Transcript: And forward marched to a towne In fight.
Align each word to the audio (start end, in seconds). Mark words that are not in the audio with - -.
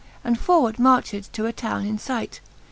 And 0.23 0.39
forward 0.39 0.79
marched 0.79 1.31
to 1.31 1.45
a 1.45 1.53
towne 1.53 1.85
In 1.85 1.99
fight. 1.99 2.41